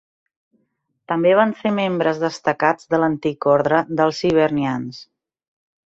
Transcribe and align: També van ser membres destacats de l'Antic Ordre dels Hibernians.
També 1.11 1.33
van 1.39 1.53
ser 1.59 1.73
membres 1.75 2.23
destacats 2.25 2.91
de 2.95 3.01
l'Antic 3.03 3.49
Ordre 3.55 3.83
dels 4.01 4.27
Hibernians. 4.31 5.05